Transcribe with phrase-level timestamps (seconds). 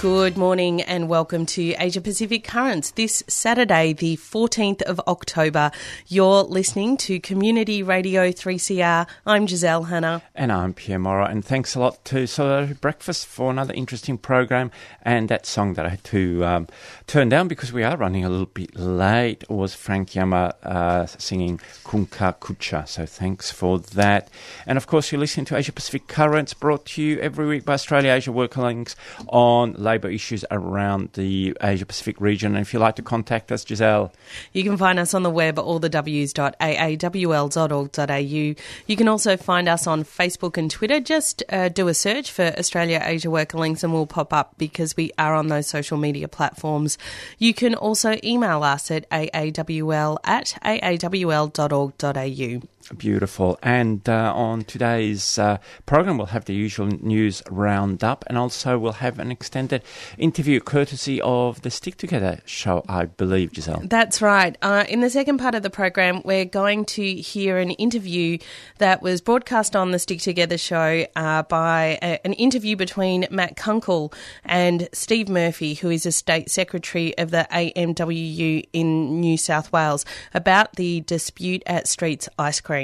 [0.00, 2.92] Good morning and welcome to Asia Pacific Currents.
[2.92, 5.72] This Saturday, the 14th of October,
[6.06, 9.08] you're listening to Community Radio 3CR.
[9.26, 10.22] I'm Giselle Hanna.
[10.36, 11.24] And I'm Pierre Morrow.
[11.26, 14.70] And thanks a lot to Solidarity Breakfast for another interesting program.
[15.02, 16.68] And that song that I had to um,
[17.08, 21.58] turn down because we are running a little bit late was Frank Yamma uh, singing
[21.82, 22.86] Kunka Kucha.
[22.86, 24.30] So thanks for that.
[24.64, 27.72] And of course, you're listening to Asia Pacific Currents brought to you every week by
[27.72, 28.94] Australia Asia Worker Links
[29.26, 32.54] on labour issues around the Asia Pacific region.
[32.54, 34.12] And if you'd like to contact us, Giselle.
[34.52, 38.54] You can find us on the web at allthews.aawl.org.au.
[38.86, 41.00] You can also find us on Facebook and Twitter.
[41.00, 44.96] Just uh, do a search for Australia Asia Worker Links and we'll pop up because
[44.96, 46.98] we are on those social media platforms.
[47.38, 52.60] You can also email us at aawl at aawl.org.au.
[52.96, 53.58] Beautiful.
[53.62, 58.92] And uh, on today's uh, program, we'll have the usual news roundup and also we'll
[58.92, 59.82] have an extended
[60.16, 63.82] interview courtesy of the Stick Together show, I believe, Giselle.
[63.84, 64.56] That's right.
[64.62, 68.38] Uh, in the second part of the program, we're going to hear an interview
[68.78, 73.56] that was broadcast on the Stick Together show uh, by a, an interview between Matt
[73.56, 79.72] Kunkel and Steve Murphy, who is a state secretary of the AMWU in New South
[79.72, 82.77] Wales, about the dispute at Streets Ice Cream.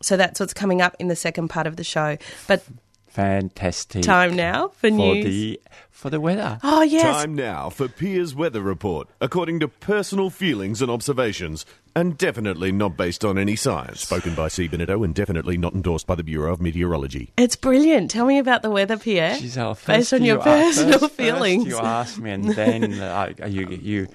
[0.00, 2.16] So that's what's coming up in the second part of the show.
[2.48, 2.64] But
[3.08, 4.02] Fantastic.
[4.02, 5.24] time now for, for news.
[5.24, 5.60] the
[5.90, 6.58] for the weather.
[6.64, 12.16] oh yes, Time now for Pierre's weather report, according to personal feelings and observations, and
[12.18, 14.00] definitely not based on any science.
[14.00, 14.66] Spoken by C.
[14.66, 17.32] Benito and definitely not endorsed by the Bureau of Meteorology.
[17.36, 18.10] it's brilliant.
[18.10, 19.36] Tell me about the weather, Pierre.
[19.38, 21.64] Giselle, first based on your you a- personal first- feelings.
[21.64, 24.08] First you ask me, and then uh, you you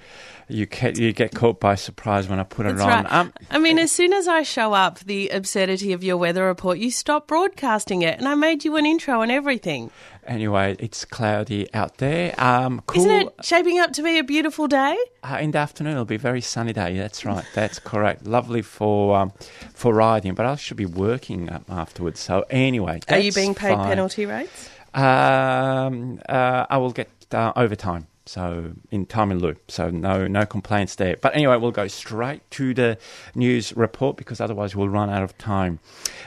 [0.48, 3.04] you get you get caught by surprise when I put it That's on.
[3.04, 3.12] right.
[3.12, 6.78] Um, I mean, as soon as I show up, the absurdity of your weather report,
[6.78, 9.90] you stop broadcasting it, and I made you an intro and everything.
[10.26, 12.34] anyway, it's cloudy out there.
[12.38, 13.00] Um, cool.
[13.00, 14.96] Isn't it shaping up to be a beautiful day?
[15.22, 16.96] Uh, in the afternoon, it'll be a very sunny day.
[16.96, 17.44] That's right.
[17.54, 18.26] That's correct.
[18.26, 19.32] Lovely for um,
[19.74, 22.20] for riding, but I should be working um, afterwards.
[22.20, 23.86] So anyway, Are you being paid fine.
[23.88, 24.70] penalty rates?
[24.94, 28.07] Um, uh, I will get uh, overtime.
[28.28, 29.56] So in time and lieu.
[29.68, 31.16] So no no complaints there.
[31.20, 32.98] But anyway, we'll go straight to the
[33.34, 35.80] news report because otherwise we'll run out of time.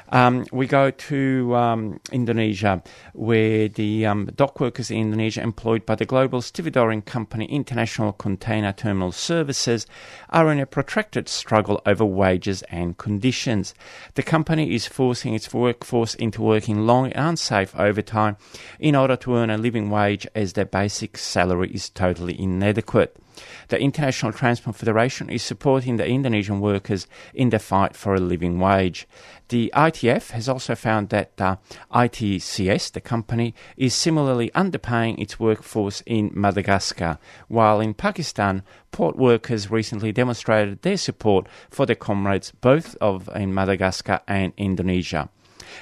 [0.10, 2.82] Um, we go to um, Indonesia,
[3.14, 8.74] where the um, dock workers in Indonesia employed by the global stevedoring company International Container
[8.74, 9.86] Terminal Services
[10.30, 13.76] are in a protracted struggle over wages and conditions.
[14.16, 18.38] The company is forcing its workforce into working long and unsafe overtime
[18.80, 23.16] in order to earn a living wage as their basic salary is totally inadequate.
[23.70, 28.60] The International Transport Federation is supporting the Indonesian workers in the fight for a living
[28.60, 29.08] wage.
[29.48, 31.56] The ITF has also found that uh,
[31.94, 39.72] ITCS, the company, is similarly underpaying its workforce in Madagascar, while in Pakistan, port workers
[39.72, 45.30] recently demonstrated their support for their comrades both of in Madagascar and Indonesia.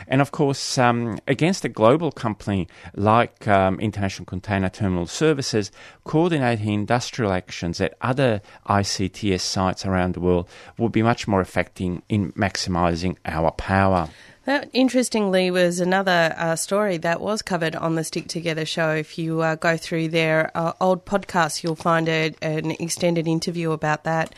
[0.07, 5.71] And of course, um, against a global company like um, International Container Terminal Services,
[6.03, 12.01] coordinating industrial actions at other ICTS sites around the world would be much more effective
[12.09, 14.09] in maximising our power.
[14.49, 18.95] That, interestingly, was another uh, story that was covered on the Stick Together show.
[18.95, 23.73] If you uh, go through their uh, old podcasts, you'll find a, an extended interview
[23.73, 24.33] about that.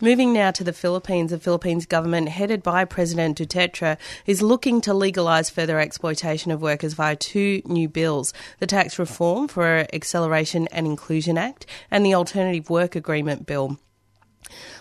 [0.00, 4.92] Moving now to the Philippines, the Philippines government, headed by President Duterte, is looking to
[4.92, 10.88] legalise further exploitation of workers via two new bills the Tax Reform for Acceleration and
[10.88, 13.78] Inclusion Act and the Alternative Work Agreement Bill.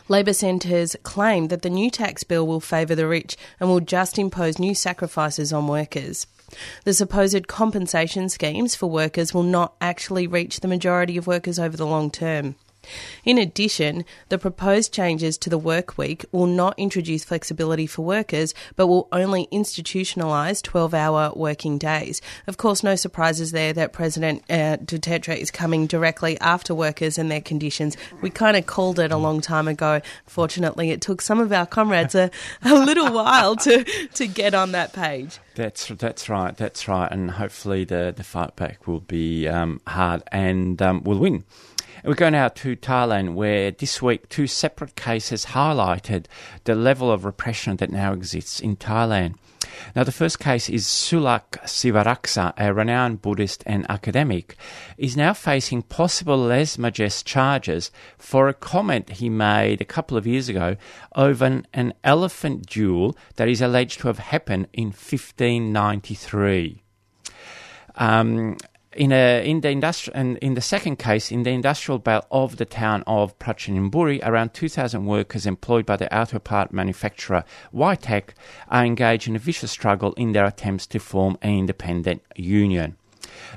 [0.08, 4.18] Labor centres claim that the new tax bill will favour the rich and will just
[4.20, 6.28] impose new sacrifices on workers.
[6.84, 11.78] The supposed compensation schemes for workers will not actually reach the majority of workers over
[11.78, 12.56] the long term.
[13.24, 18.54] In addition, the proposed changes to the work week will not introduce flexibility for workers,
[18.76, 22.22] but will only institutionalise 12 hour working days.
[22.48, 27.30] Of course, no surprises there that President uh, Duterte is coming directly after workers and
[27.30, 27.98] their conditions.
[28.22, 30.02] We kind of called it a long time ago.
[30.26, 32.32] Fortunately, it took some of our comrades a,
[32.64, 33.84] a little while to,
[34.14, 35.40] to get on that page.
[35.56, 36.56] That's that's right.
[36.56, 37.12] That's right.
[37.12, 41.44] And hopefully the the fight back will be um, hard and um, will win.
[42.04, 46.26] We go now to Thailand, where this week two separate cases highlighted
[46.64, 49.36] the level of repression that now exists in Thailand.
[49.96, 54.56] Now, the first case is Sulak Sivaraksa, a renowned Buddhist and academic,
[54.98, 60.26] is now facing possible lèse majesté charges for a comment he made a couple of
[60.26, 60.78] years ago
[61.16, 66.82] over an, an elephant duel that is alleged to have happened in 1593.
[67.96, 68.58] Um,
[68.94, 72.58] in a in the industrial and in the second case in the industrial belt of
[72.58, 77.44] the town of Prachanimburi, around 2,000 workers employed by the auto part manufacturer
[77.74, 78.30] Ytec
[78.68, 82.98] are engaged in a vicious struggle in their attempts to form an independent union.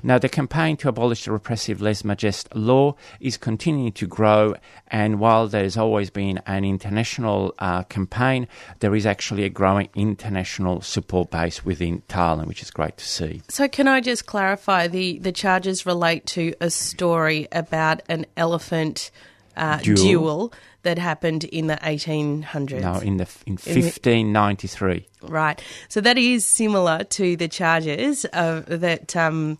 [0.02, 4.54] Now, the campaign to abolish the repressive lèse majesté law is continuing to grow,
[4.88, 8.48] and while there's always been an international uh, campaign,
[8.80, 13.42] there is actually a growing international support base within Thailand, which is great to see.
[13.48, 19.10] So, can I just clarify the, the charges relate to a story about an elephant
[19.56, 19.96] uh, Duel.
[19.96, 20.52] duel.
[20.82, 22.80] that happened in the 1800s?
[22.80, 25.06] No, in the in 1593.
[25.22, 25.62] Right.
[25.88, 29.58] So that is similar to the charges of, that um,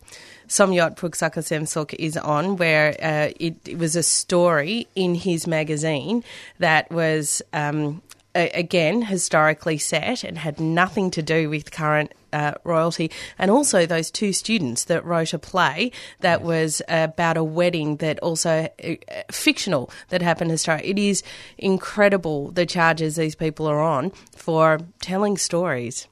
[0.49, 6.25] Somyot Prueksakasemsuk is on, where uh, it, it was a story in his magazine
[6.59, 7.43] that was.
[7.53, 8.03] Um,
[8.35, 13.11] Again, historically set and had nothing to do with current uh, royalty.
[13.39, 18.19] And also, those two students that wrote a play that was about a wedding that
[18.19, 18.95] also uh,
[19.31, 20.91] fictional that happened historically.
[20.91, 21.23] It is
[21.59, 26.09] incredible the charges these people are on for telling stories.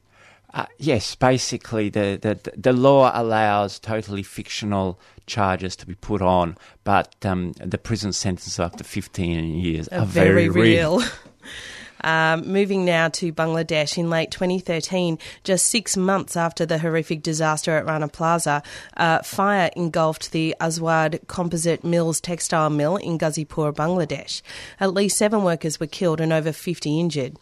[0.55, 6.59] Uh, yes, basically, the, the the law allows totally fictional charges to be put on,
[6.85, 10.99] but um, the prison sentences after 15 years are, very, real.
[10.99, 11.09] real.
[12.03, 17.77] Um, moving now to Bangladesh in late 2013, just six months after the horrific disaster
[17.77, 18.63] at Rana Plaza,
[18.97, 24.43] uh, fire engulfed the Aswad Composite Mills textile mill in Ghazipur, Bangladesh.
[24.81, 27.37] At least seven workers were killed and over 50 injured.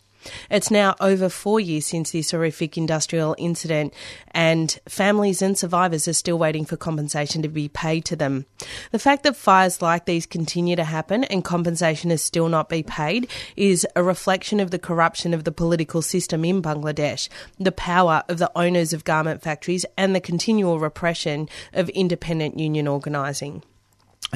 [0.50, 3.94] It's now over four years since this horrific industrial incident,
[4.32, 8.46] and families and survivors are still waiting for compensation to be paid to them.
[8.92, 12.82] The fact that fires like these continue to happen and compensation is still not be
[12.82, 17.28] paid is a reflection of the corruption of the political system in Bangladesh,
[17.58, 22.86] the power of the owners of garment factories, and the continual repression of independent union
[22.86, 23.62] organising.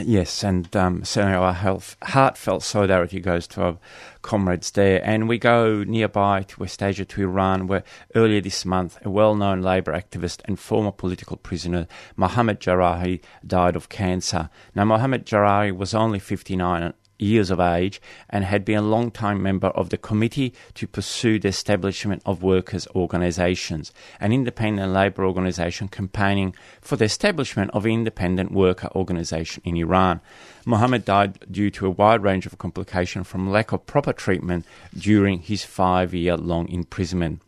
[0.02, 3.78] Yes, and um, certainly our health, heartfelt solidarity goes to our
[4.22, 5.00] comrades there.
[5.04, 7.84] And we go nearby to West Asia, to Iran, where
[8.16, 11.86] earlier this month a well known labour activist and former political prisoner,
[12.16, 14.50] Mohammad Jarahi, died of cancer.
[14.74, 19.68] Now, Mohammad Jarahi was only 59 years of age and had been a long-time member
[19.68, 26.54] of the Committee to Pursue the Establishment of Workers' Organisations, an independent labour organisation campaigning
[26.80, 30.20] for the establishment of an independent worker organisation in Iran.
[30.64, 34.64] Mohammed died due to a wide range of complications from lack of proper treatment
[34.96, 37.40] during his five-year-long imprisonment.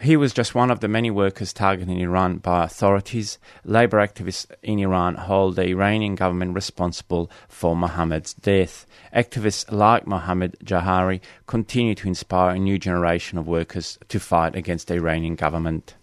[0.00, 3.38] He was just one of the many workers targeted in Iran by authorities.
[3.64, 8.86] Labour activists in Iran hold the Iranian government responsible for Mohammed's death.
[9.14, 14.88] Activists like Mohammed Jahari continue to inspire a new generation of workers to fight against
[14.88, 15.94] the Iranian government.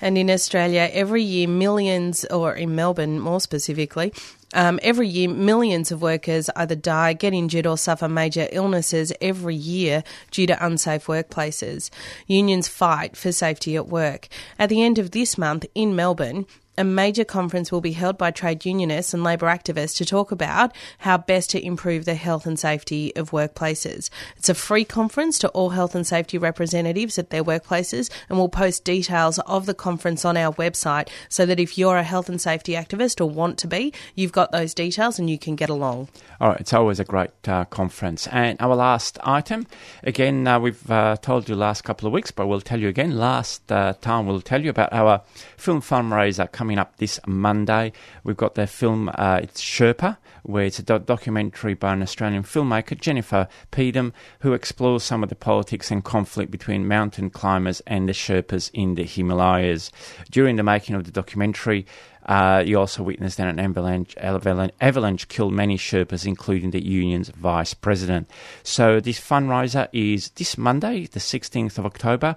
[0.00, 4.12] And in Australia, every year, millions, or in Melbourne more specifically,
[4.54, 9.54] um, every year, millions of workers either die, get injured, or suffer major illnesses every
[9.54, 11.90] year due to unsafe workplaces.
[12.26, 14.28] Unions fight for safety at work.
[14.58, 16.46] At the end of this month in Melbourne,
[16.78, 20.74] a major conference will be held by trade unionists and labour activists to talk about
[20.98, 24.08] how best to improve the health and safety of workplaces.
[24.36, 28.48] It's a free conference to all health and safety representatives at their workplaces, and we'll
[28.48, 32.40] post details of the conference on our website so that if you're a health and
[32.40, 36.08] safety activist or want to be, you've got those details and you can get along.
[36.40, 38.28] All right, it's always a great uh, conference.
[38.28, 39.66] And our last item,
[40.04, 43.16] again, uh, we've uh, told you last couple of weeks, but we'll tell you again.
[43.16, 45.22] Last uh, time, we'll tell you about our
[45.56, 47.92] film fundraiser coming up this Monday.
[48.24, 52.42] We've got the film, uh, it's Sherpa, where it's a do- documentary by an Australian
[52.42, 58.08] filmmaker, Jennifer Peedom, who explores some of the politics and conflict between mountain climbers and
[58.08, 59.92] the Sherpas in the Himalayas.
[60.30, 61.86] During the making of the documentary,
[62.28, 67.72] uh, you also witnessed an avalanche, avalanche, avalanche killed many Sherpas, including the union's vice
[67.72, 68.30] president.
[68.62, 72.36] So this fundraiser is this Monday, the 16th of October,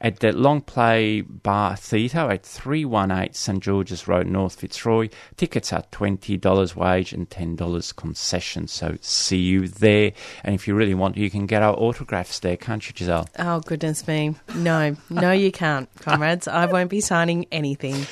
[0.00, 5.08] at the Long Play Bar Theatre at 318 St George's Road, North Fitzroy.
[5.36, 8.68] Tickets are $20 wage and $10 concession.
[8.68, 10.12] So see you there.
[10.44, 13.28] And if you really want, you can get our autographs there, can't you, Giselle?
[13.40, 14.36] Oh, goodness me.
[14.54, 16.46] No, no, you can't, comrades.
[16.46, 18.06] I won't be signing anything.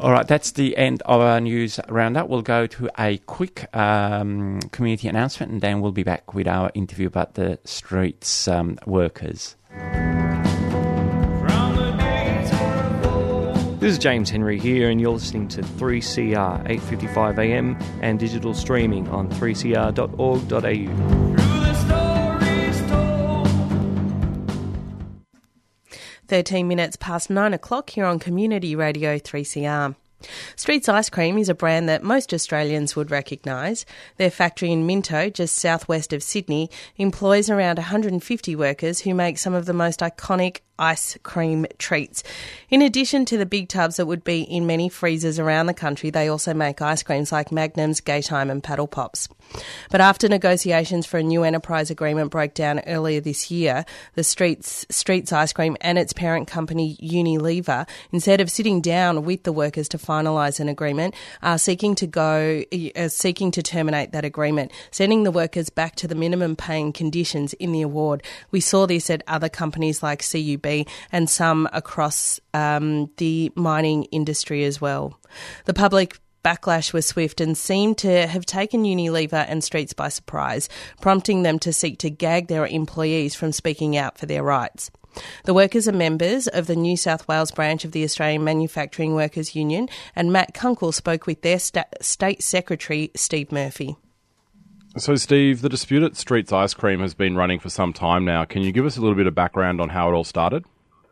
[0.00, 2.28] All right, that's the end of our news roundup.
[2.28, 6.70] We'll go to a quick um, community announcement and then we'll be back with our
[6.74, 9.56] interview about the streets um, workers.
[13.80, 19.08] This is James Henry here, and you're listening to 3CR 8:55 AM and digital streaming
[19.08, 21.47] on 3cr.org.au.
[26.28, 29.96] 13 minutes past 9 o'clock here on Community Radio 3CR.
[30.56, 33.86] Streets Ice Cream is a brand that most Australians would recognise.
[34.18, 39.54] Their factory in Minto, just southwest of Sydney, employs around 150 workers who make some
[39.54, 42.22] of the most iconic ice cream treats.
[42.70, 46.10] In addition to the big tubs that would be in many freezers around the country,
[46.10, 49.28] they also make ice creams like Magnums, Gaytime, and Paddle Pops.
[49.90, 54.86] But after negotiations for a new enterprise agreement broke down earlier this year, the Streets
[54.90, 59.88] Streets Ice Cream and its parent company Unilever, instead of sitting down with the workers
[59.90, 62.62] to finalise an agreement, are seeking to go
[62.96, 67.54] uh, seeking to terminate that agreement, sending the workers back to the minimum paying conditions
[67.54, 68.22] in the award.
[68.50, 70.67] We saw this at other companies like CUB
[71.12, 75.18] and some across um, the mining industry as well.
[75.64, 80.68] The public backlash was swift and seemed to have taken Unilever and Streets by surprise,
[81.00, 84.90] prompting them to seek to gag their employees from speaking out for their rights.
[85.44, 89.54] The workers are members of the New South Wales branch of the Australian Manufacturing Workers
[89.54, 93.96] Union, and Matt Kunkel spoke with their sta- state secretary, Steve Murphy.
[94.98, 98.44] So, Steve, the dispute at Streets Ice Cream has been running for some time now.
[98.44, 100.64] Can you give us a little bit of background on how it all started?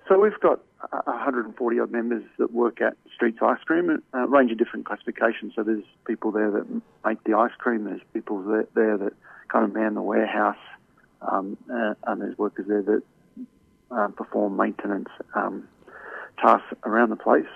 [0.09, 4.59] So, we've got 140 odd members that work at Streets Ice Cream, a range of
[4.59, 5.52] different classifications.
[5.55, 6.66] So, there's people there that
[7.05, 8.43] make the ice cream, there's people
[8.75, 9.12] there that
[9.49, 10.57] kind of man the warehouse,
[11.23, 13.02] um, uh, and there's workers there that
[13.93, 15.69] um, perform maintenance um,
[16.38, 17.47] tasks around the place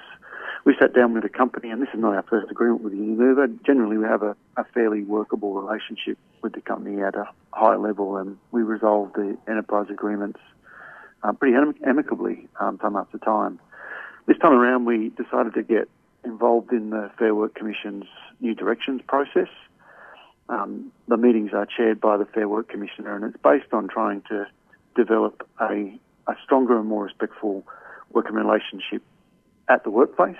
[0.64, 3.48] we sat down with the company, and this is not our first agreement with Unilever.
[3.64, 8.16] Generally, we have a, a fairly workable relationship with the company at a high level,
[8.16, 10.38] and we resolved the enterprise agreements
[11.22, 13.58] uh, pretty amicably um, time after time.
[14.26, 15.88] This time around, we decided to get
[16.24, 18.04] involved in the Fair Work Commission's
[18.40, 19.48] new directions process.
[20.50, 24.22] Um, the meetings are chaired by the Fair Work Commissioner, and it's based on trying
[24.28, 24.46] to
[24.94, 27.64] develop a, a stronger and more respectful
[28.12, 29.02] working relationship
[29.70, 30.36] at the workplace.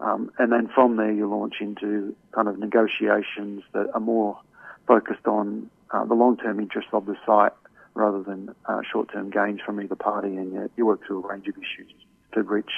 [0.00, 4.38] Um, and then from there, you launch into kind of negotiations that are more
[4.86, 7.52] focused on uh, the long-term interests of the site
[7.94, 10.36] rather than uh, short-term gains from either party.
[10.36, 11.92] And you, you, work through a range of issues
[12.32, 12.70] to reach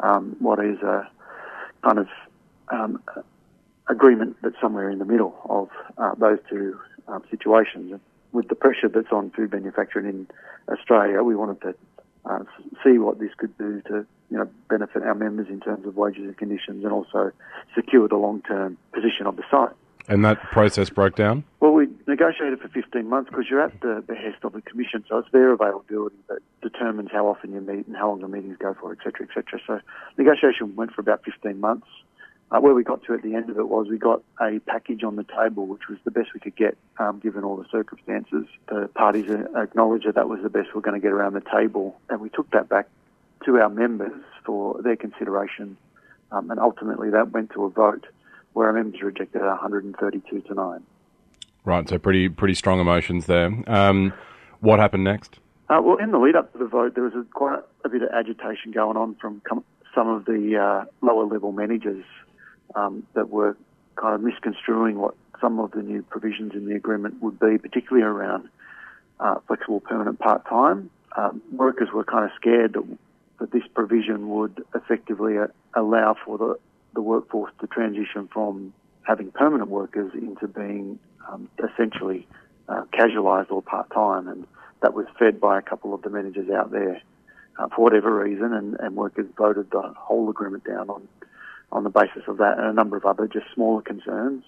[0.00, 1.08] um, what is a
[1.84, 2.08] kind of
[2.70, 3.02] um,
[3.88, 7.92] agreement that's somewhere in the middle of uh, those two um, situations.
[7.92, 8.00] And
[8.32, 10.28] with the pressure that's on food manufacturing in
[10.72, 11.74] Australia, we wanted to
[12.24, 12.44] uh,
[12.84, 16.24] see what this could do to you know benefit our members in terms of wages
[16.24, 17.32] and conditions, and also
[17.74, 19.74] secure the long-term position of the site.
[20.08, 21.44] And that process broke down.
[21.60, 25.18] Well, we negotiated for 15 months because you're at the behest of the commission, so
[25.18, 28.74] it's their availability that determines how often you meet and how long the meetings go
[28.80, 29.60] for, etc., etc.
[29.66, 29.80] So
[30.16, 31.86] negotiation went for about 15 months.
[32.50, 35.04] Uh, where we got to at the end of it was we got a package
[35.04, 38.46] on the table, which was the best we could get um, given all the circumstances.
[38.68, 41.42] The parties acknowledged that that was the best we are going to get around the
[41.42, 42.88] table, and we took that back
[43.48, 45.76] to our members for their consideration,
[46.32, 48.06] um, and ultimately that went to a vote
[48.52, 50.82] where our members rejected 132 to 9.
[51.64, 53.50] Right, so pretty pretty strong emotions there.
[53.66, 54.12] Um,
[54.60, 55.38] what happened next?
[55.70, 58.02] Uh, well, in the lead up to the vote, there was a, quite a bit
[58.02, 59.64] of agitation going on from com-
[59.94, 62.04] some of the uh, lower level managers
[62.74, 63.56] um, that were
[63.96, 68.04] kind of misconstruing what some of the new provisions in the agreement would be, particularly
[68.04, 68.48] around
[69.20, 70.90] uh, flexible permanent part time.
[71.16, 72.98] Um, workers were kind of scared that,
[73.38, 76.58] that this provision would effectively uh, allow for the,
[76.94, 82.26] the workforce to transition from having permanent workers into being um, essentially
[82.68, 84.46] uh, casualised or part time, and
[84.82, 87.00] that was fed by a couple of the managers out there
[87.58, 91.08] uh, for whatever reason, and, and workers voted the whole agreement down on
[91.70, 94.42] on the basis of that and a number of other just smaller concerns.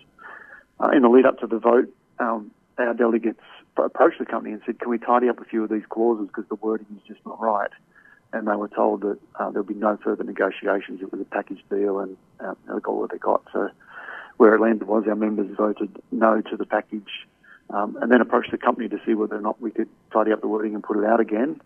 [0.78, 3.42] Uh, in the lead up to the vote, um, our delegates
[3.76, 6.46] approached the company and said, "Can we tidy up a few of these clauses because
[6.48, 7.70] the wording is just not right?"
[8.32, 11.00] And they were told that uh, there would be no further negotiations.
[11.02, 13.42] It was a package deal, and uh, they got what they got.
[13.52, 13.70] So
[14.36, 17.10] where it landed was our members voted no to the package,
[17.70, 20.40] um, and then approached the company to see whether or not we could tidy up
[20.40, 21.60] the wording and put it out again.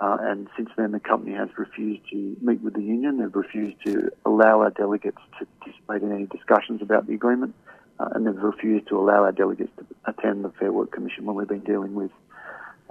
[0.00, 3.18] Uh, and since then, the company has refused to meet with the union.
[3.18, 7.54] They've refused to allow our delegates to participate in any discussions about the agreement,
[7.98, 11.36] uh, and they've refused to allow our delegates to attend the Fair Work Commission when
[11.36, 12.10] we've been dealing with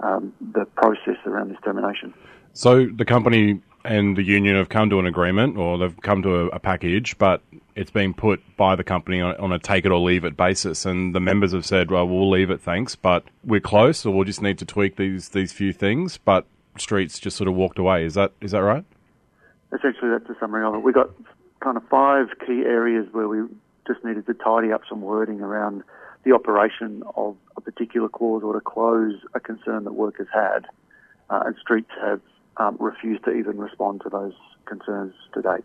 [0.00, 2.14] um, the process around this termination.
[2.54, 6.34] So the company and the union have come to an agreement or they've come to
[6.34, 7.42] a, a package, but
[7.74, 10.86] it's been put by the company on, on, a take it or leave it basis.
[10.86, 14.24] And the members have said, well, we'll leave it, thanks, but we're close, or we'll
[14.24, 16.16] just need to tweak these these few things.
[16.16, 16.46] But
[16.78, 18.04] Streets just sort of walked away.
[18.04, 18.84] Is that is that right?
[19.72, 20.78] Essentially, that's a summary of it.
[20.78, 21.10] We got
[21.60, 23.42] kind of five key areas where we
[23.86, 25.82] just needed to tidy up some wording around
[26.22, 30.66] the operation of a particular clause or to close a concern that workers had.
[31.28, 32.20] Uh, and Streets have
[32.56, 34.34] um, refused to even respond to those
[34.66, 35.64] concerns to date.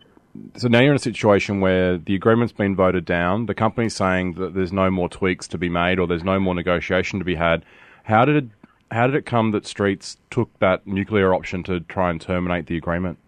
[0.56, 3.46] So now you're in a situation where the agreement's been voted down.
[3.46, 6.54] The company's saying that there's no more tweaks to be made or there's no more
[6.54, 7.64] negotiation to be had.
[8.04, 8.44] How did it,
[8.90, 12.76] how did it come that Streets took that nuclear option to try and terminate the
[12.76, 13.18] agreement?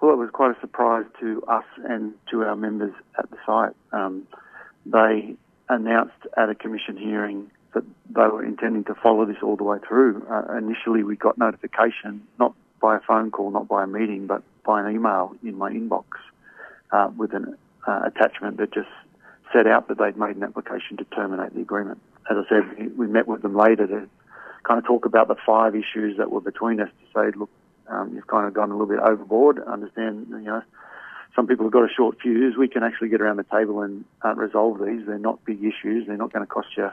[0.00, 3.74] Well, it was quite a surprise to us and to our members at the site.
[3.92, 4.28] Um,
[4.86, 5.34] they
[5.68, 9.78] announced at a commission hearing that they were intending to follow this all the way
[9.86, 10.26] through.
[10.30, 14.42] Uh, initially, we got notification, not by a phone call, not by a meeting, but
[14.64, 16.04] by an email in my inbox
[16.92, 17.56] uh, with an
[17.86, 18.88] uh, attachment that just
[19.52, 22.00] set out that they'd made an application to terminate the agreement.
[22.30, 24.08] As I said, we, we met with them later to
[24.64, 27.50] kind of talk about the five issues that were between us to say, look,
[27.88, 29.62] um, you've kind of gone a little bit overboard.
[29.62, 30.62] Understand, you know,
[31.34, 32.56] some people have got a short fuse.
[32.58, 35.06] We can actually get around the table and uh, resolve these.
[35.06, 36.06] They're not big issues.
[36.06, 36.90] They're not going to cost you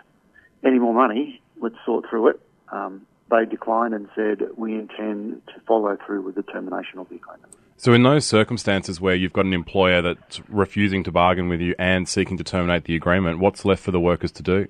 [0.66, 1.42] any more money.
[1.62, 2.40] Let's sort through it.
[2.72, 7.16] Um, they declined and said, we intend to follow through with the termination of the
[7.16, 7.54] agreement.
[7.78, 11.76] So, in those circumstances where you've got an employer that's refusing to bargain with you
[11.78, 14.68] and seeking to terminate the agreement, what's left for the workers to do?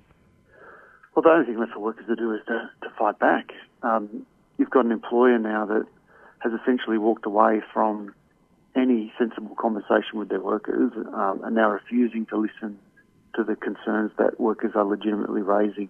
[1.13, 3.51] Well, the only thing left for workers to do is to, to fight back.
[3.83, 4.25] Um,
[4.57, 5.85] you've got an employer now that
[6.39, 8.13] has essentially walked away from
[8.75, 12.77] any sensible conversation with their workers um, and now refusing to listen
[13.35, 15.89] to the concerns that workers are legitimately raising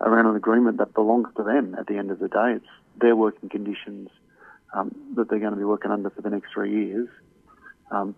[0.00, 2.54] around an agreement that belongs to them at the end of the day.
[2.56, 2.66] It's
[3.00, 4.10] their working conditions
[4.72, 7.08] um, that they're going to be working under for the next three years.
[7.90, 8.14] Um,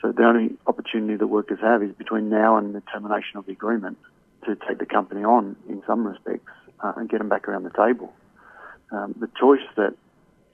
[0.00, 3.52] so the only opportunity that workers have is between now and the termination of the
[3.52, 3.98] agreement
[4.44, 7.70] to take the company on in some respects uh, and get them back around the
[7.70, 8.12] table.
[8.92, 9.94] Um, the choice that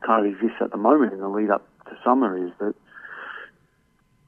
[0.04, 2.74] kind of exists at the moment in the lead up to summer is that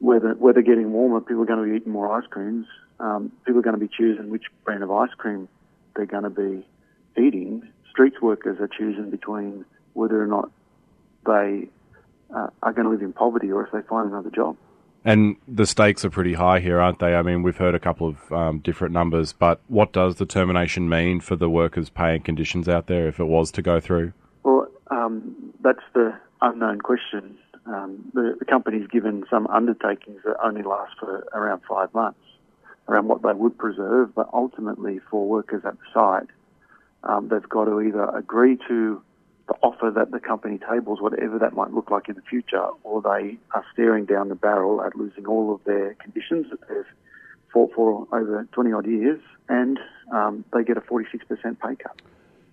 [0.01, 2.67] weather, weather getting warmer, people are going to be eating more ice creams.
[2.99, 5.49] Um, people are going to be choosing which brand of ice cream
[5.95, 6.67] they're going to be
[7.21, 7.69] eating.
[7.91, 10.51] Streets workers are choosing between whether or not
[11.27, 11.69] they
[12.35, 14.57] uh, are going to live in poverty or if they find another job.
[15.05, 17.15] And the stakes are pretty high here, aren't they?
[17.15, 20.89] I mean, we've heard a couple of um, different numbers, but what does the termination
[20.89, 24.13] mean for the workers' pay and conditions out there if it was to go through?
[24.43, 27.39] Well, um, that's the unknown question.
[27.67, 32.19] Um, the, the company's given some undertakings that only last for around five months
[32.89, 36.29] around what they would preserve, but ultimately for workers at the site,
[37.03, 39.03] um, they've got to either agree to
[39.49, 43.01] the offer that the company tables, whatever that might look like in the future, or
[43.01, 46.85] they are staring down the barrel at losing all of their conditions that they've
[47.53, 49.79] fought for over 20 odd years, and
[50.13, 51.07] um, they get a 46%
[51.61, 52.01] pay cut.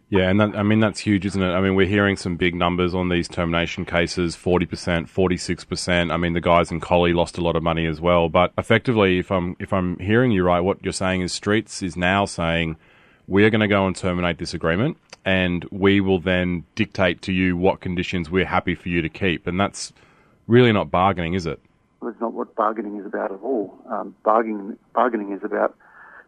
[0.09, 1.53] Yeah, and that, I mean that's huge, isn't it?
[1.53, 6.11] I mean we're hearing some big numbers on these termination cases: forty percent, forty-six percent.
[6.11, 8.29] I mean the guys in Collie lost a lot of money as well.
[8.29, 11.97] But effectively, if I'm if I'm hearing you right, what you're saying is Streets is
[11.97, 12.77] now saying
[13.27, 17.57] we're going to go and terminate this agreement, and we will then dictate to you
[17.57, 19.93] what conditions we're happy for you to keep, and that's
[20.45, 21.59] really not bargaining, is it?
[22.03, 23.81] It's not what bargaining is about at all.
[23.89, 25.75] Um, bargaining bargaining is about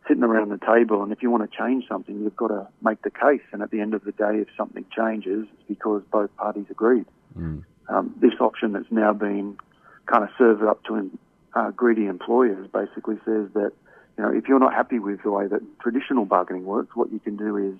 [0.07, 3.01] sitting around the table, and if you want to change something, you've got to make
[3.01, 3.41] the case.
[3.51, 7.05] And at the end of the day, if something changes, it's because both parties agreed.
[7.37, 7.63] Mm.
[7.89, 9.57] Um, this option that's now been
[10.05, 11.11] kind of served up to
[11.53, 13.71] uh, greedy employers basically says that
[14.17, 17.19] you know if you're not happy with the way that traditional bargaining works, what you
[17.19, 17.75] can do is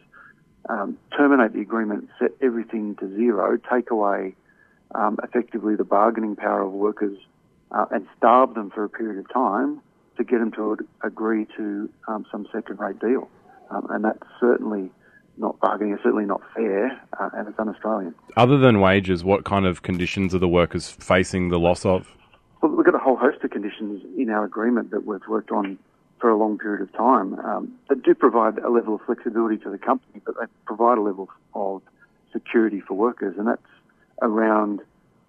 [0.69, 4.35] um, terminate the agreement, set everything to zero, take away
[4.93, 7.17] um, effectively the bargaining power of workers,
[7.71, 9.81] uh, and starve them for a period of time
[10.17, 13.30] to get them to agree to um, some second-rate deal,
[13.69, 14.89] um, and that's certainly
[15.38, 15.93] not bargaining.
[15.93, 18.15] It's certainly not fair, uh, and it's un-Australian.
[18.38, 22.15] Other than wages, what kind of conditions are the workers facing the loss of?
[22.62, 25.78] Well, we've got a whole host of conditions in our agreement that we've worked on
[26.19, 29.69] for a long period of time um, that do provide a level of flexibility to
[29.69, 31.82] the company, but they provide a level of
[32.32, 33.62] security for workers, and that's
[34.21, 34.82] around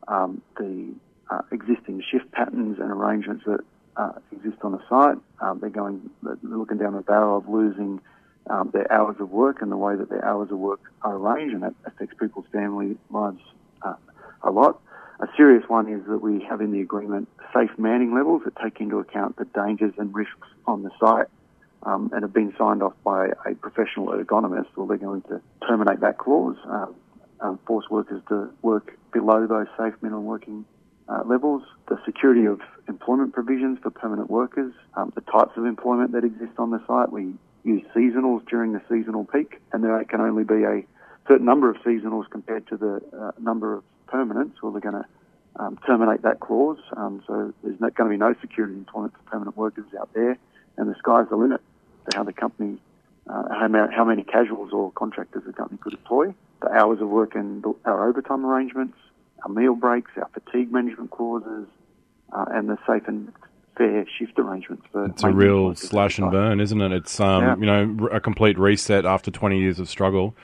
[0.08, 0.94] um, the
[1.30, 3.60] uh, existing shift patterns and arrangements that
[3.96, 5.18] uh, exist on the site.
[5.40, 8.00] Um, they're going, they're looking down the barrel of losing
[8.48, 11.54] um, their hours of work and the way that their hours of work are arranged,
[11.54, 13.40] and that affects people's family lives
[13.82, 13.94] uh,
[14.42, 14.80] a lot.
[15.20, 18.80] A serious one is that we have in the agreement safe manning levels that take
[18.80, 21.28] into account the dangers and risks on the site
[21.84, 24.66] um, and have been signed off by a professional ergonomist.
[24.76, 26.86] Well, they're going to terminate that clause, uh,
[27.40, 30.66] um, force workers to work below those safe minimum working
[31.08, 36.12] uh, levels, the security of employment provisions for permanent workers, um, the types of employment
[36.12, 37.12] that exist on the site.
[37.12, 40.82] We use seasonals during the seasonal peak, and there can only be a
[41.28, 45.04] certain number of seasonals compared to the uh, number of permanents, or they're going to
[45.56, 46.78] um, terminate that clause.
[46.96, 50.38] Um, so there's not going to be no security employment for permanent workers out there,
[50.76, 51.60] and the sky's the limit
[52.10, 52.78] to how the company,
[53.28, 57.34] uh, how, how many casuals or contractors the company could employ, the hours of work
[57.34, 58.96] and our overtime arrangements,
[59.46, 61.68] our meal breaks, our fatigue management clauses,
[62.32, 63.32] uh, and the safe and
[63.76, 65.06] fair shift arrangements for.
[65.06, 66.92] It's a real slash and burn, isn't it?
[66.92, 67.56] It's um, yeah.
[67.56, 70.34] you know a complete reset after 20 years of struggle.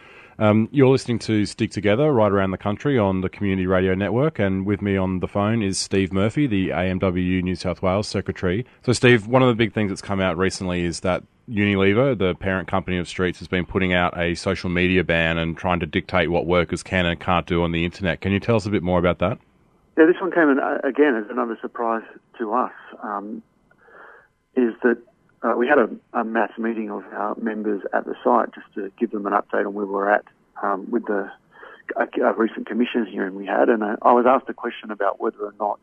[0.43, 4.41] Um, you're listening to Stick Together right around the country on the Community Radio Network,
[4.41, 8.67] and with me on the phone is Steve Murphy, the AMWU New South Wales Secretary.
[8.85, 12.35] So, Steve, one of the big things that's come out recently is that Unilever, the
[12.35, 15.87] parent company of Streets, has been putting out a social media ban and trying to
[15.87, 18.21] dictate what workers can and can't do on the internet.
[18.21, 19.39] Can you tell us a bit more about that?
[19.97, 22.03] Yeah, this one came in uh, again as another surprise
[22.39, 22.73] to us.
[23.01, 23.45] Um,
[24.57, 24.99] is that
[25.43, 28.93] uh, we had a, a, mass meeting of our members at the site just to
[28.99, 30.25] give them an update on where we're at
[30.63, 31.31] um, with the
[31.97, 35.45] a, recent commissions hearing we had, and I, I was asked a question about whether
[35.45, 35.81] or not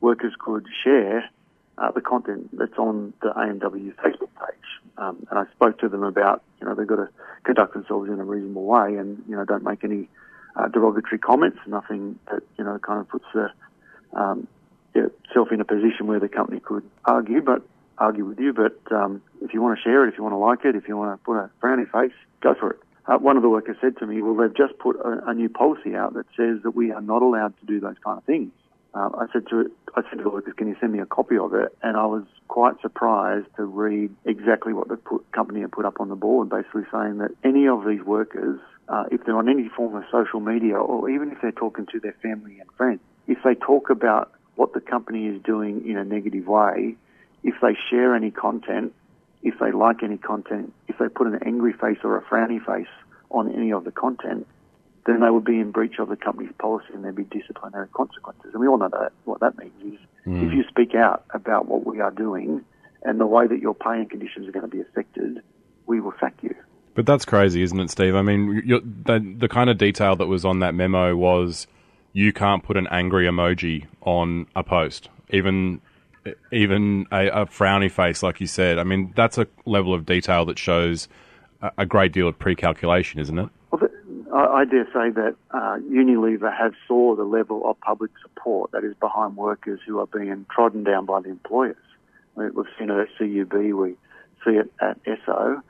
[0.00, 1.28] workers could share
[1.78, 4.64] uh, the content that's on the AMW Facebook page.
[4.96, 7.08] Um, and I spoke to them about, you know, they've got to
[7.42, 10.08] conduct themselves in a reasonable way and, you know, don't make any
[10.56, 13.50] uh, derogatory comments, nothing that, you know, kind of puts the,
[14.12, 14.46] um,
[15.50, 17.62] in a position where the company could argue, but
[17.98, 18.52] argue with you.
[18.52, 20.88] But um, if you want to share it, if you want to like it, if
[20.88, 22.80] you want to put a frowny face, go for it.
[23.06, 25.48] Uh, one of the workers said to me, well, they've just put a, a new
[25.48, 28.50] policy out that says that we are not allowed to do those kind of things.
[28.94, 31.36] Uh, I said to I said to the workers, "Can you send me a copy
[31.36, 35.72] of it?" And I was quite surprised to read exactly what the put, company had
[35.72, 39.36] put up on the board, basically saying that any of these workers, uh, if they're
[39.36, 42.70] on any form of social media, or even if they're talking to their family and
[42.76, 46.94] friends, if they talk about what the company is doing in a negative way,
[47.44, 48.92] if they share any content,
[49.42, 52.88] if they like any content, if they put an angry face or a frowny face
[53.30, 54.46] on any of the content,
[55.06, 58.50] then they would be in breach of the company's policy and there'd be disciplinary consequences.
[58.52, 60.46] And we all know that what that means is mm.
[60.46, 62.64] if you speak out about what we are doing
[63.02, 65.42] and the way that your pay and conditions are going to be affected,
[65.86, 66.54] we will sack you.
[66.94, 68.14] But that's crazy, isn't it, Steve?
[68.14, 68.62] I mean,
[69.04, 71.66] the, the kind of detail that was on that memo was
[72.14, 75.82] you can't put an angry emoji on a post, even
[76.52, 78.78] even a, a frowny face, like you said.
[78.78, 81.08] I mean, that's a level of detail that shows
[81.60, 83.48] a, a great deal of pre-calculation, isn't it?
[84.34, 88.84] I, I dare say that uh, Unilever has saw the level of public support that
[88.84, 91.76] is behind workers who are being trodden down by the employers.
[92.34, 93.94] We've seen it at CUB, we
[94.44, 95.62] see it at SO.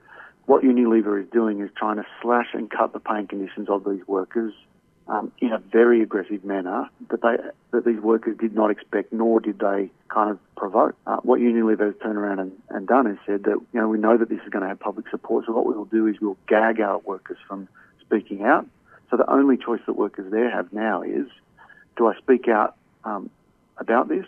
[0.46, 4.06] What Unilever is doing is trying to slash and cut the paying conditions of these
[4.06, 4.54] workers
[5.08, 7.36] um, in a very aggressive manner that they
[7.72, 10.94] that these workers did not expect, nor did they kind of provoke.
[11.06, 13.98] Uh, what Unilever has turned around and, and done is said that you know we
[13.98, 16.16] know that this is going to have public support, so what we will do is
[16.20, 17.68] we'll gag our workers from
[18.00, 18.66] speaking out.
[19.10, 21.26] So the only choice that workers there have now is,
[21.96, 23.30] do I speak out um,
[23.76, 24.26] about this?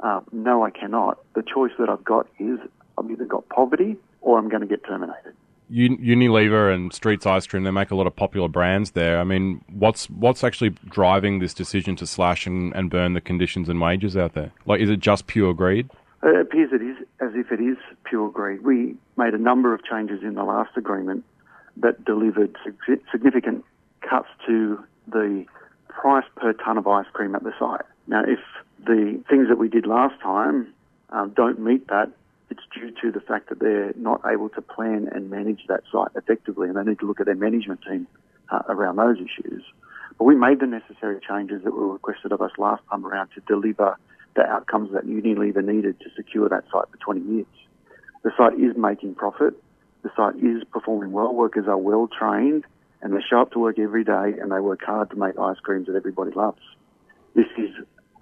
[0.00, 1.18] Uh, no, I cannot.
[1.34, 2.58] The choice that I've got is
[2.96, 5.34] I've either got poverty or I'm going to get terminated.
[5.72, 9.18] Unilever and Streets Ice Cream, they make a lot of popular brands there.
[9.18, 13.68] I mean, what's what's actually driving this decision to slash and, and burn the conditions
[13.68, 14.52] and wages out there?
[14.66, 15.90] Like, is it just pure greed?
[16.22, 18.62] It appears it is as if it is pure greed.
[18.62, 21.24] We made a number of changes in the last agreement
[21.78, 22.56] that delivered
[23.10, 23.64] significant
[24.02, 25.46] cuts to the
[25.88, 27.84] price per tonne of ice cream at the site.
[28.06, 28.40] Now, if
[28.84, 30.72] the things that we did last time
[31.10, 32.10] um, don't meet that,
[32.52, 36.10] it's due to the fact that they're not able to plan and manage that site
[36.14, 38.06] effectively, and they need to look at their management team
[38.50, 39.64] uh, around those issues.
[40.18, 43.40] But we made the necessary changes that were requested of us last time around to
[43.48, 43.96] deliver
[44.36, 47.46] the outcomes that Unilever needed to secure that site for 20 years.
[48.22, 49.54] The site is making profit.
[50.02, 51.34] The site is performing well.
[51.34, 52.64] Workers are well trained
[53.00, 55.58] and they show up to work every day and they work hard to make ice
[55.62, 56.60] creams that everybody loves.
[57.34, 57.70] This is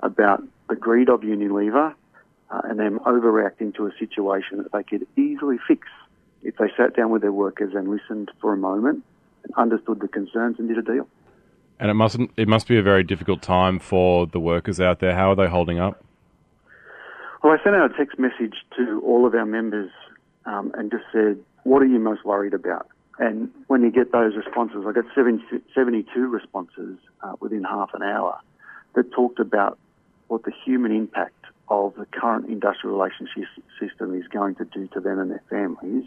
[0.00, 1.94] about the greed of Unilever
[2.50, 5.86] uh, and them overreacting to a situation that they could easily fix
[6.42, 9.04] if they sat down with their workers and listened for a moment
[9.44, 11.06] and understood the concerns and did a deal.
[11.78, 12.30] And it mustn't.
[12.36, 15.14] It must be a very difficult time for the workers out there.
[15.14, 16.04] How are they holding up?
[17.42, 19.90] Well, I sent out a text message to all of our members
[20.44, 22.86] um, and just said, what are you most worried about?
[23.18, 25.42] And when you get those responses, I got 70,
[25.74, 28.38] 72 responses uh, within half an hour
[28.94, 29.78] that talked about
[30.28, 31.39] what the human impact
[31.70, 36.04] of the current industrial relationship system is going to do to them and their families.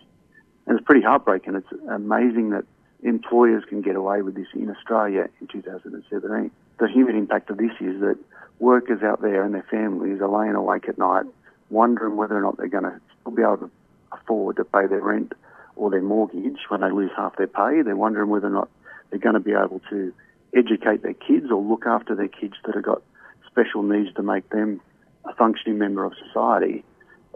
[0.67, 1.56] And it's pretty heartbreaking.
[1.56, 2.65] It's amazing that
[3.02, 6.52] employers can get away with this in Australia in 2017.
[6.80, 8.17] the human impact of this is that
[8.60, 11.26] workers out there and their families are laying awake at night
[11.69, 13.71] wondering whether or not they're going to be able to
[14.12, 15.34] afford to pay their rent
[15.76, 17.82] or their mortgage when they lose half their pay.
[17.82, 18.69] They're wondering whether or not
[19.10, 20.13] they're going to be able to
[20.56, 23.02] educate their kids or look after their kids that have got
[23.49, 24.82] special needs to make them
[25.26, 26.84] a functioning member of society.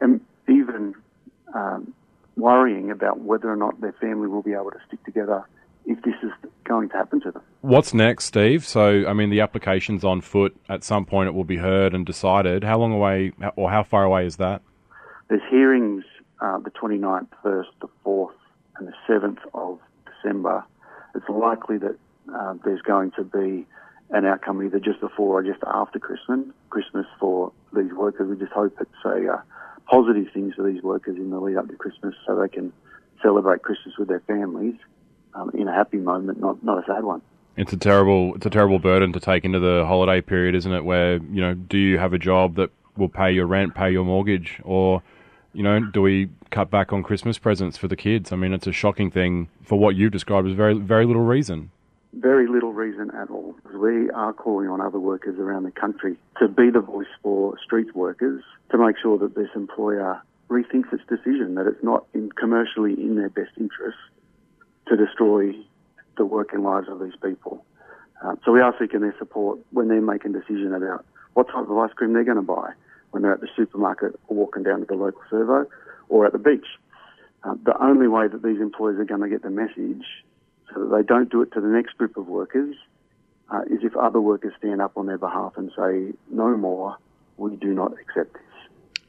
[0.02, 0.96] And even
[1.54, 1.94] um,
[2.36, 5.44] worrying about whether or not their family will be able to stick together
[5.86, 6.32] if this is
[6.66, 7.42] going to happen to them.
[7.62, 8.66] What's next, Steve?
[8.66, 10.56] So, I mean, the application's on foot.
[10.68, 12.64] At some point, it will be heard and decided.
[12.64, 14.62] How long away, or how far away is that?
[15.30, 16.04] There's hearings
[16.42, 18.32] uh, the 29th, 1st, the 4th,
[18.78, 20.64] and the 7th of December.
[21.16, 21.98] It's likely that
[22.34, 23.66] uh, there's going to be
[24.10, 26.40] an outcome either just before or just after Christmas.
[26.70, 28.30] Christmas for these workers.
[28.30, 29.42] We just hope it's a uh,
[29.90, 32.72] positive things for these workers in the lead up to Christmas, so they can
[33.22, 34.76] celebrate Christmas with their families
[35.34, 37.22] um, in a happy moment, not not a sad one.
[37.58, 40.86] It's a terrible, it's a terrible burden to take into the holiday period, isn't it?
[40.86, 44.06] Where you know, do you have a job that will pay your rent, pay your
[44.06, 45.02] mortgage, or
[45.54, 48.32] you know, do we cut back on Christmas presents for the kids?
[48.32, 51.72] I mean, it's a shocking thing for what you've described as very, very little reason.
[52.14, 53.56] Very little reason at all.
[53.74, 57.96] We are calling on other workers around the country to be the voice for street
[57.96, 62.94] workers to make sure that this employer rethinks its decision, that it's not in commercially
[62.94, 63.98] in their best interest
[64.88, 65.54] to destroy
[66.18, 67.64] the working lives of these people.
[68.24, 71.78] Uh, so we are seeking their support when they're making decision about what type of
[71.78, 72.72] ice cream they're going to buy
[73.12, 75.66] when they're at the supermarket or walking down to the local servo
[76.10, 76.66] or at the beach.
[77.44, 80.04] Uh, the only way that these employers are going to get the message
[80.74, 82.76] so that they don't do it to the next group of workers
[83.50, 86.98] uh, is if other workers stand up on their behalf and say, no more,
[87.38, 88.42] we do not accept this.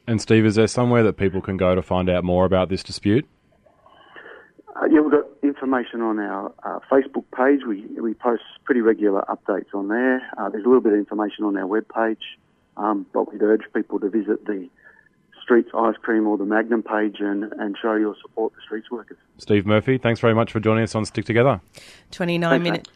[0.07, 2.83] And Steve, is there somewhere that people can go to find out more about this
[2.83, 3.27] dispute?
[4.75, 7.61] Uh, yeah, we've got information on our uh, Facebook page.
[7.67, 10.21] We, we post pretty regular updates on there.
[10.37, 12.21] Uh, there's a little bit of information on our webpage,
[12.77, 14.69] um, but we'd urge people to visit the
[15.49, 19.17] Streets Ice Cream or the Magnum page and, and show your support to streets workers.
[19.39, 21.59] Steve Murphy, thanks very much for joining us on Stick Together.
[22.11, 22.91] 29 minutes.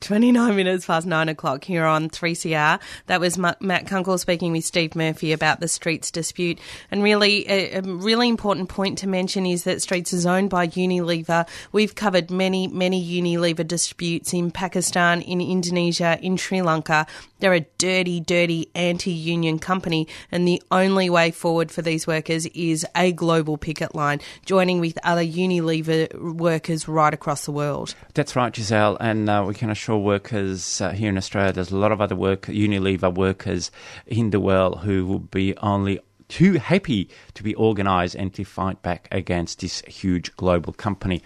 [0.00, 2.80] 29 minutes past 9 o'clock here on 3CR.
[3.06, 6.58] That was Matt Kunkel speaking with Steve Murphy about the Streets dispute.
[6.90, 11.48] And really, a, really important point to mention is that Streets is owned by Unilever.
[11.72, 17.06] We've covered many, many Unilever disputes in Pakistan, in Indonesia, in Sri Lanka.
[17.38, 20.08] They're a dirty, dirty anti union company.
[20.32, 24.98] And the only way forward for these workers is a global picket line, joining with
[25.04, 27.94] other Unilever workers right across the world.
[28.14, 28.96] That's right, Giselle.
[29.00, 31.52] And uh, we can assure workers uh, here in Australia.
[31.52, 33.70] There's a lot of other work, Unilever workers
[34.06, 38.82] in the world who will be only too happy to be organised and to fight
[38.82, 41.22] back against this huge global company.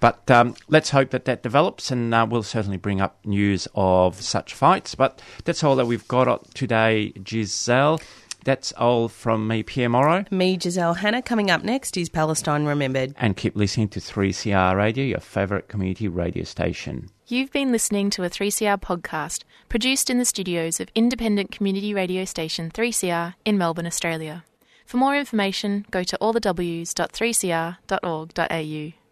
[0.00, 4.20] But um, let's hope that that develops, and uh, we'll certainly bring up news of
[4.20, 4.94] such fights.
[4.94, 8.00] But that's all that we've got today, Giselle.
[8.44, 10.26] That's all from me, Pierre Morrow.
[10.30, 11.22] Me, Giselle Hanna.
[11.22, 13.14] Coming up next is Palestine Remembered.
[13.16, 17.08] And keep listening to 3CR Radio, your favourite community radio station.
[17.26, 22.26] You've been listening to a 3CR podcast produced in the studios of independent community radio
[22.26, 24.44] station 3CR in Melbourne, Australia.
[24.84, 29.03] For more information, go to allthews.3cr.org.au.